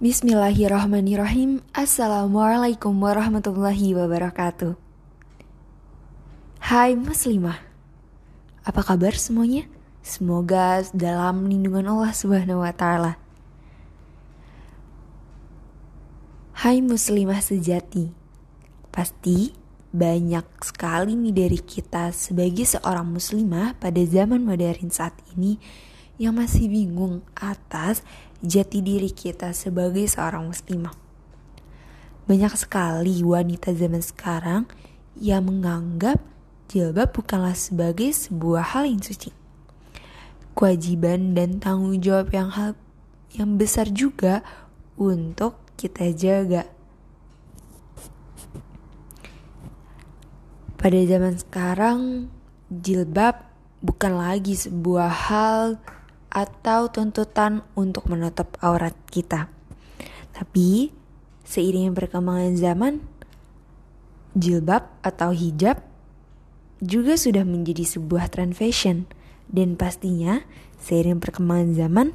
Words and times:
Bismillahirrahmanirrahim. 0.00 1.60
Assalamualaikum 1.76 2.96
warahmatullahi 3.04 3.92
wabarakatuh. 3.92 4.72
Hai 6.56 6.96
muslimah 6.96 7.60
Apa 8.64 8.80
kabar 8.80 9.12
semuanya? 9.12 9.68
Semoga 10.00 10.80
dalam 10.96 11.44
lindungan 11.52 11.84
Allah 11.92 12.16
subhanahu 12.16 12.64
wa 12.64 12.72
ta'ala. 12.72 13.20
Hai 16.64 16.80
muslimah 16.80 17.44
sejati 17.44 18.08
Pasti 18.88 19.52
banyak 19.92 20.64
sekali 20.64 21.12
nih 21.12 21.44
dari 21.44 21.60
kita 21.60 22.08
sebagai 22.16 22.64
seorang 22.64 23.04
muslimah 23.04 23.76
pada 23.76 24.00
zaman 24.08 24.48
modern 24.48 24.88
saat 24.88 25.12
ini 25.36 25.60
yang 26.20 26.36
masih 26.36 26.68
bingung 26.68 27.24
atas 27.32 28.04
jati 28.44 28.84
diri 28.84 29.08
kita 29.08 29.56
sebagai 29.56 30.04
seorang 30.04 30.52
muslimah. 30.52 30.92
Banyak 32.28 32.52
sekali 32.60 33.24
wanita 33.24 33.72
zaman 33.72 34.04
sekarang 34.04 34.68
yang 35.16 35.48
menganggap 35.48 36.20
jilbab 36.68 37.16
bukanlah 37.16 37.56
sebagai 37.56 38.12
sebuah 38.12 38.76
hal 38.76 38.84
yang 38.84 39.00
suci. 39.00 39.32
Kewajiban 40.52 41.32
dan 41.32 41.56
tanggung 41.56 41.96
jawab 42.04 42.28
yang 42.36 42.52
hal 42.52 42.76
yang 43.32 43.56
besar 43.56 43.88
juga 43.88 44.44
untuk 45.00 45.56
kita 45.80 46.12
jaga. 46.12 46.68
Pada 50.76 51.00
zaman 51.00 51.40
sekarang, 51.40 52.28
jilbab 52.68 53.40
bukan 53.80 54.12
lagi 54.20 54.52
sebuah 54.52 55.08
hal 55.08 55.80
atau 56.30 56.86
tuntutan 56.88 57.66
untuk 57.74 58.06
menutup 58.06 58.54
aurat 58.62 58.94
kita. 59.10 59.50
Tapi 60.30 60.94
seiring 61.42 61.90
perkembangan 61.92 62.54
zaman, 62.54 62.94
jilbab 64.38 64.86
atau 65.02 65.34
hijab 65.34 65.82
juga 66.80 67.18
sudah 67.18 67.42
menjadi 67.42 67.82
sebuah 67.84 68.30
tren 68.30 68.54
fashion 68.54 69.10
dan 69.50 69.74
pastinya 69.74 70.46
seiring 70.80 71.18
perkembangan 71.20 71.76
zaman, 71.76 72.08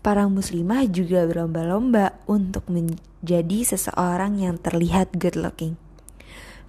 para 0.00 0.30
muslimah 0.30 0.86
juga 0.86 1.26
berlomba-lomba 1.26 2.14
untuk 2.30 2.70
menjadi 2.70 3.66
seseorang 3.66 4.38
yang 4.38 4.56
terlihat 4.62 5.18
good 5.18 5.34
looking, 5.34 5.74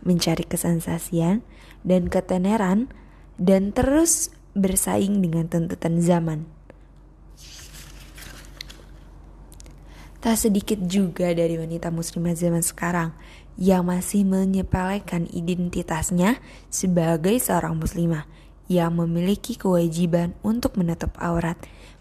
mencari 0.02 0.42
kesensasian 0.42 1.46
dan 1.86 2.10
ketenaran 2.10 2.90
dan 3.38 3.72
terus 3.72 4.34
bersaing 4.58 5.22
dengan 5.22 5.46
tuntutan 5.46 6.02
zaman. 6.02 6.57
Tak 10.18 10.34
sedikit 10.34 10.82
juga 10.90 11.30
dari 11.30 11.62
wanita 11.62 11.94
muslimah 11.94 12.34
zaman 12.34 12.66
sekarang 12.66 13.14
yang 13.58 13.86
masih 13.86 14.26
menyepelekan 14.26 15.30
identitasnya 15.30 16.42
sebagai 16.74 17.38
seorang 17.38 17.78
muslimah 17.78 18.26
yang 18.66 18.98
memiliki 18.98 19.54
kewajiban 19.54 20.34
untuk 20.42 20.76
menutup 20.76 21.14
aurat, 21.22 21.56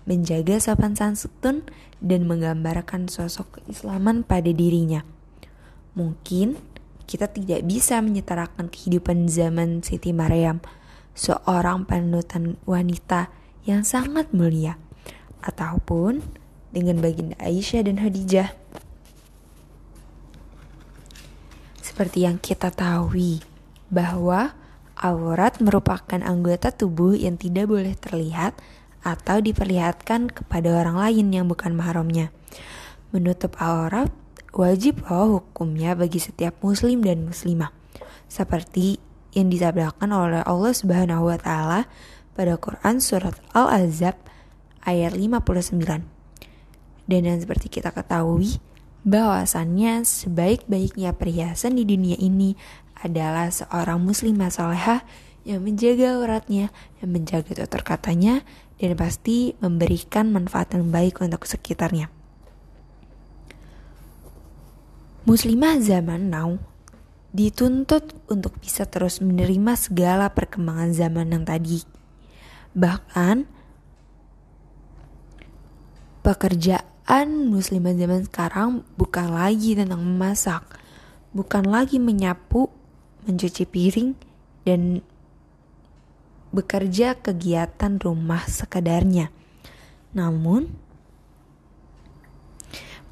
menjaga 0.08 0.56
sopan 0.58 0.96
santun, 0.96 1.62
dan 2.00 2.24
menggambarkan 2.24 3.08
sosok 3.08 3.60
keislaman 3.62 4.24
pada 4.24 4.48
dirinya. 4.48 5.04
Mungkin 5.96 6.56
kita 7.04 7.30
tidak 7.30 7.64
bisa 7.64 8.02
menyetarakan 8.02 8.72
kehidupan 8.72 9.30
zaman 9.30 9.80
Siti 9.80 10.10
Maryam, 10.10 10.60
seorang 11.12 11.88
panutan 11.88 12.60
wanita 12.64 13.30
yang 13.64 13.86
sangat 13.86 14.32
mulia, 14.34 14.76
ataupun 15.40 16.20
dengan 16.76 17.00
baginda 17.00 17.32
Aisyah 17.40 17.88
dan 17.88 17.96
Khadijah. 17.96 18.52
Seperti 21.80 22.28
yang 22.28 22.36
kita 22.36 22.68
tahu 22.68 23.40
bahwa 23.88 24.52
aurat 25.00 25.56
merupakan 25.64 26.20
anggota 26.20 26.68
tubuh 26.68 27.16
yang 27.16 27.40
tidak 27.40 27.72
boleh 27.72 27.96
terlihat 27.96 28.52
atau 29.00 29.40
diperlihatkan 29.40 30.28
kepada 30.28 30.76
orang 30.76 31.00
lain 31.00 31.32
yang 31.32 31.48
bukan 31.48 31.72
mahramnya. 31.72 32.28
Menutup 33.16 33.56
aurat 33.56 34.12
wajib 34.52 35.00
loh 35.08 35.40
hukumnya 35.40 35.96
bagi 35.96 36.20
setiap 36.20 36.60
muslim 36.60 37.00
dan 37.00 37.24
muslimah. 37.24 37.72
Seperti 38.28 39.00
yang 39.32 39.48
disabdakan 39.48 40.12
oleh 40.12 40.42
Allah 40.44 40.72
Subhanahu 40.76 41.32
wa 41.32 41.38
taala 41.40 41.80
pada 42.36 42.60
Quran 42.60 43.00
surat 43.00 43.40
Al-Azab 43.56 44.20
ayat 44.84 45.16
59. 45.16 46.15
Dan 47.06 47.26
yang 47.26 47.38
seperti 47.38 47.70
kita 47.70 47.94
ketahui, 47.94 48.58
bahwasannya 49.06 50.02
sebaik-baiknya 50.02 51.14
perhiasan 51.14 51.78
di 51.78 51.86
dunia 51.86 52.18
ini 52.18 52.58
adalah 52.98 53.46
seorang 53.54 54.02
muslimah 54.02 54.50
salehah 54.50 55.06
yang 55.46 55.62
menjaga 55.62 56.18
auratnya, 56.18 56.74
yang 56.98 57.10
menjaga 57.14 57.54
tutur 57.54 57.86
katanya, 57.86 58.42
dan 58.82 58.98
pasti 58.98 59.54
memberikan 59.62 60.34
manfaat 60.34 60.74
yang 60.74 60.90
baik 60.90 61.22
untuk 61.22 61.46
sekitarnya. 61.46 62.10
Muslimah 65.26 65.78
zaman 65.78 66.30
now 66.30 66.58
dituntut 67.30 68.14
untuk 68.26 68.58
bisa 68.58 68.88
terus 68.88 69.22
menerima 69.22 69.76
segala 69.78 70.32
perkembangan 70.34 70.90
zaman 70.90 71.30
yang 71.30 71.44
tadi. 71.46 71.84
Bahkan 72.74 73.36
pekerjaan 76.24 76.95
Pekerjaan 77.06 77.54
muslimah 77.54 77.94
zaman 77.94 78.26
sekarang 78.26 78.70
bukan 78.98 79.30
lagi 79.30 79.78
tentang 79.78 80.02
memasak, 80.02 80.66
bukan 81.30 81.62
lagi 81.62 82.02
menyapu, 82.02 82.66
mencuci 83.30 83.62
piring, 83.62 84.18
dan 84.66 85.06
bekerja 86.50 87.14
kegiatan 87.14 88.02
rumah 88.02 88.42
sekadarnya. 88.50 89.30
Namun, 90.18 90.66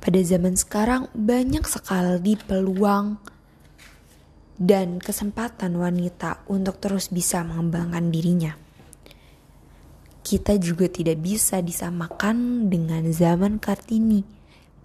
pada 0.03 0.19
zaman 0.27 0.59
sekarang 0.59 1.07
banyak 1.15 1.63
sekali 1.63 2.35
peluang 2.35 3.23
dan 4.59 4.99
kesempatan 4.99 5.79
wanita 5.79 6.43
untuk 6.51 6.83
terus 6.83 7.15
bisa 7.15 7.47
mengembangkan 7.47 8.11
dirinya 8.11 8.64
kita 10.25 10.57
juga 10.57 10.89
tidak 10.89 11.21
bisa 11.21 11.61
disamakan 11.61 12.67
dengan 12.73 13.05
zaman 13.13 13.61
Kartini, 13.61 14.25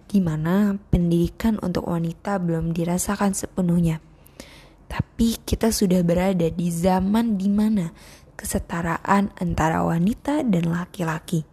di 0.04 0.20
mana 0.20 0.76
pendidikan 0.92 1.56
untuk 1.64 1.88
wanita 1.88 2.36
belum 2.36 2.76
dirasakan 2.76 3.32
sepenuhnya. 3.32 4.04
Tapi 4.84 5.40
kita 5.40 5.72
sudah 5.72 6.04
berada 6.04 6.52
di 6.52 6.68
zaman 6.68 7.40
di 7.40 7.48
mana 7.48 7.88
kesetaraan 8.36 9.32
antara 9.40 9.80
wanita 9.80 10.44
dan 10.44 10.68
laki-laki. 10.68 11.48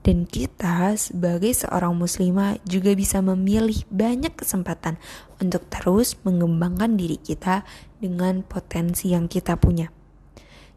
Dan 0.00 0.22
kita 0.22 0.94
sebagai 0.94 1.50
seorang 1.50 1.98
muslimah 1.98 2.62
juga 2.62 2.94
bisa 2.94 3.18
memilih 3.18 3.82
banyak 3.90 4.38
kesempatan 4.38 5.02
untuk 5.42 5.66
terus 5.66 6.14
mengembangkan 6.22 6.94
diri 6.94 7.18
kita 7.18 7.66
dengan 7.98 8.46
potensi 8.46 9.10
yang 9.10 9.26
kita 9.26 9.58
punya. 9.58 9.95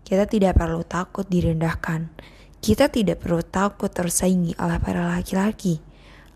Kita 0.09 0.25
tidak 0.25 0.57
perlu 0.57 0.81
takut 0.81 1.29
direndahkan. 1.29 2.09
Kita 2.57 2.89
tidak 2.89 3.21
perlu 3.21 3.45
takut 3.45 3.93
tersaingi 3.93 4.57
oleh 4.57 4.81
para 4.81 5.05
laki-laki. 5.05 5.77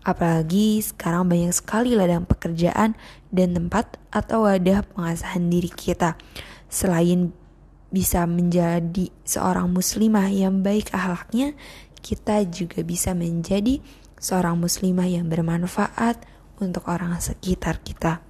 Apalagi 0.06 0.78
sekarang 0.78 1.26
banyak 1.26 1.50
sekali 1.50 1.98
ladang 1.98 2.22
pekerjaan 2.22 2.94
dan 3.34 3.50
tempat 3.50 3.98
atau 4.14 4.46
wadah 4.46 4.86
pengasahan 4.94 5.50
diri 5.50 5.74
kita. 5.74 6.14
Selain 6.70 7.34
bisa 7.90 8.22
menjadi 8.30 9.10
seorang 9.26 9.66
muslimah 9.74 10.30
yang 10.30 10.62
baik 10.62 10.94
akhlaknya, 10.94 11.58
kita 11.98 12.46
juga 12.46 12.86
bisa 12.86 13.10
menjadi 13.10 13.82
seorang 14.22 14.54
muslimah 14.54 15.10
yang 15.10 15.26
bermanfaat 15.26 16.22
untuk 16.62 16.86
orang 16.86 17.18
sekitar 17.18 17.82
kita. 17.82 18.22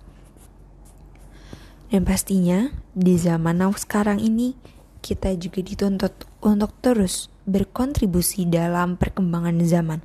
Dan 1.93 2.09
pastinya 2.09 2.73
di 2.97 3.21
zaman 3.21 3.61
now 3.61 3.77
sekarang 3.77 4.25
ini 4.25 4.74
kita 5.05 5.37
juga 5.37 5.61
dituntut 5.61 6.25
untuk 6.41 6.73
terus 6.81 7.29
berkontribusi 7.45 8.49
dalam 8.49 8.97
perkembangan 8.97 9.61
zaman, 9.61 10.01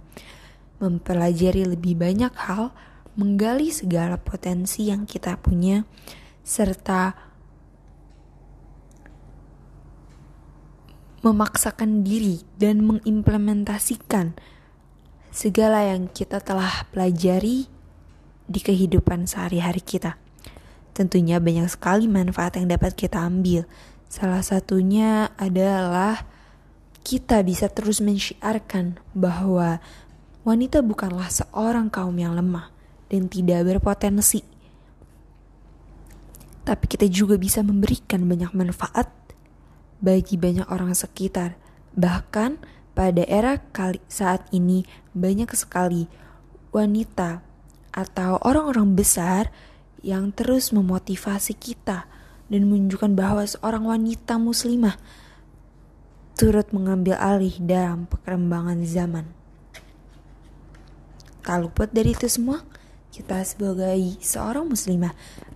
mempelajari 0.84 1.64
lebih 1.64 1.96
banyak 1.96 2.36
hal, 2.36 2.76
menggali 3.16 3.72
segala 3.72 4.20
potensi 4.20 4.92
yang 4.92 5.08
kita 5.08 5.40
punya, 5.40 5.88
serta 6.44 7.16
memaksakan 11.24 12.04
diri 12.04 12.44
dan 12.60 12.84
mengimplementasikan 12.84 14.36
segala 15.32 15.88
yang 15.88 16.12
kita 16.12 16.44
telah 16.44 16.88
pelajari 16.92 17.72
di 18.50 18.60
kehidupan 18.60 19.28
sehari-hari 19.28 19.80
kita. 19.80 20.20
Tentunya 20.92 21.40
banyak 21.40 21.72
sekali 21.72 22.12
manfaat 22.12 22.60
yang 22.60 22.68
dapat 22.68 22.96
kita 22.96 23.24
ambil, 23.24 23.64
Salah 24.10 24.42
satunya 24.42 25.30
adalah 25.38 26.26
kita 27.06 27.46
bisa 27.46 27.70
terus 27.70 28.02
mensyiarkan 28.02 28.98
bahwa 29.14 29.78
wanita 30.42 30.82
bukanlah 30.82 31.30
seorang 31.30 31.94
kaum 31.94 32.18
yang 32.18 32.34
lemah 32.34 32.74
dan 33.14 33.30
tidak 33.30 33.70
berpotensi. 33.70 34.42
Tapi 36.66 36.86
kita 36.90 37.06
juga 37.06 37.38
bisa 37.38 37.62
memberikan 37.62 38.26
banyak 38.26 38.50
manfaat 38.58 39.14
bagi 40.02 40.42
banyak 40.42 40.66
orang 40.74 40.98
sekitar. 40.98 41.54
Bahkan 41.94 42.58
pada 42.98 43.22
era 43.30 43.62
kali 43.62 44.02
saat 44.10 44.50
ini 44.50 44.90
banyak 45.14 45.54
sekali 45.54 46.10
wanita 46.74 47.46
atau 47.94 48.42
orang-orang 48.42 48.98
besar 48.98 49.54
yang 50.02 50.34
terus 50.34 50.74
memotivasi 50.74 51.54
kita 51.54 52.10
dan 52.50 52.66
menunjukkan 52.66 53.14
bahwa 53.14 53.46
seorang 53.46 53.86
wanita 53.86 54.42
muslimah 54.42 54.98
turut 56.36 56.74
mengambil 56.74 57.16
alih 57.22 57.56
dalam 57.62 58.10
perkembangan 58.10 58.82
zaman. 58.84 59.26
Tak 61.46 61.58
luput 61.62 61.90
dari 61.94 62.14
itu 62.14 62.30
semua, 62.30 62.62
kita 63.10 63.42
sebagai 63.46 63.98
seorang 64.22 64.70
muslimah 64.70 65.14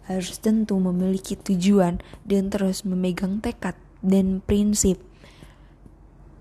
harus 0.09 0.37
tentu 0.41 0.77
memiliki 0.77 1.37
tujuan 1.37 2.01
dan 2.25 2.49
terus 2.49 2.83
memegang 2.83 3.39
tekad 3.39 3.77
dan 4.03 4.43
prinsip 4.43 4.99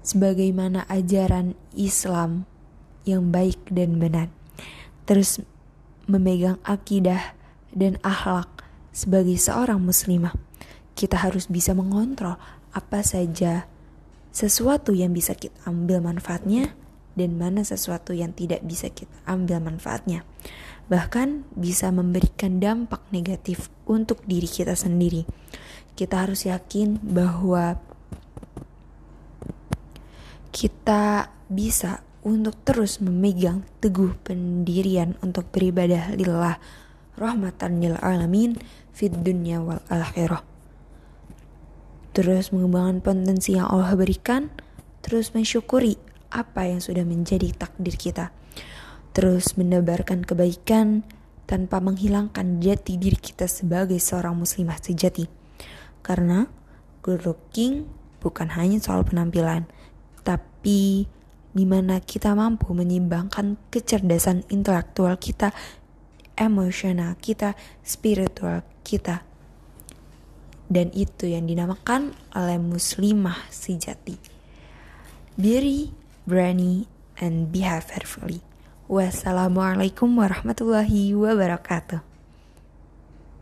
sebagaimana 0.02 0.82
ajaran 0.90 1.55
Islam 1.78 2.44
yang 3.06 3.31
baik 3.31 3.58
dan 3.70 4.02
benar. 4.02 4.28
Terus 5.06 5.43
memegang 6.10 6.58
akidah 6.66 7.34
dan 7.70 7.96
akhlak 8.02 8.51
sebagai 8.93 9.35
seorang 9.41 9.81
muslimah, 9.81 10.37
kita 10.93 11.17
harus 11.19 11.49
bisa 11.49 11.73
mengontrol 11.73 12.37
apa 12.73 13.00
saja 13.00 13.65
sesuatu 14.33 14.97
yang 14.97 15.12
bisa 15.12 15.37
kita 15.37 15.56
ambil 15.69 16.00
manfaatnya 16.00 16.73
dan 17.12 17.37
mana 17.37 17.61
sesuatu 17.61 18.17
yang 18.17 18.33
tidak 18.33 18.65
bisa 18.65 18.89
kita 18.89 19.12
ambil 19.29 19.61
manfaatnya. 19.61 20.25
Bahkan 20.89 21.56
bisa 21.56 21.93
memberikan 21.93 22.61
dampak 22.61 23.05
negatif 23.12 23.69
untuk 23.89 24.25
diri 24.25 24.49
kita 24.49 24.77
sendiri. 24.77 25.25
Kita 25.93 26.25
harus 26.25 26.49
yakin 26.49 27.00
bahwa 27.05 27.77
kita 30.53 31.33
bisa 31.49 32.00
untuk 32.25 32.56
terus 32.65 33.00
memegang 33.03 33.65
teguh 33.83 34.17
pendirian 34.25 35.19
untuk 35.21 35.49
beribadah 35.53 36.15
lillah 36.17 36.56
rahmatan 37.17 37.81
lil 37.82 37.97
alamin 38.00 38.56
fid 38.93 39.12
dunya 39.25 39.61
wal 39.61 39.81
akhirah. 39.88 40.44
Terus 42.12 42.53
mengembangkan 42.53 43.00
potensi 43.00 43.56
yang 43.56 43.73
Allah 43.73 43.97
berikan, 43.97 44.53
terus 45.00 45.32
mensyukuri 45.32 45.97
apa 46.29 46.69
yang 46.69 46.85
sudah 46.85 47.05
menjadi 47.09 47.53
takdir 47.56 47.97
kita. 47.97 48.32
Terus 49.17 49.56
menebarkan 49.56 50.25
kebaikan 50.25 51.05
tanpa 51.49 51.81
menghilangkan 51.81 52.61
jati 52.61 52.97
diri 52.97 53.17
kita 53.17 53.49
sebagai 53.49 53.97
seorang 54.00 54.37
muslimah 54.37 54.81
sejati. 54.81 55.29
Karena 56.05 56.49
good 57.05 57.25
looking 57.25 57.88
bukan 58.20 58.53
hanya 58.56 58.81
soal 58.81 59.05
penampilan, 59.05 59.69
tapi 60.25 61.08
di 61.53 61.65
mana 61.69 62.00
kita 62.00 62.32
mampu 62.32 62.73
menyimbangkan 62.73 63.61
kecerdasan 63.69 64.49
intelektual 64.49 65.20
kita 65.20 65.53
emosional 66.38 67.17
kita, 67.19 67.56
spiritual 67.82 68.62
kita. 68.82 69.25
Dan 70.73 70.88
itu 70.96 71.29
yang 71.29 71.44
dinamakan 71.44 72.17
oleh 72.32 72.56
muslimah 72.56 73.49
sejati. 73.52 74.17
Diri, 75.37 75.93
berani, 76.25 76.88
and 77.20 77.52
behave 77.52 77.84
fearfully. 77.84 78.40
Wassalamualaikum 78.88 80.08
warahmatullahi 80.17 81.17
wabarakatuh. 81.17 82.12